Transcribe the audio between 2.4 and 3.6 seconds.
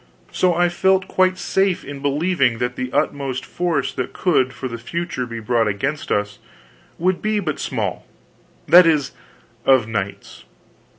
that the utmost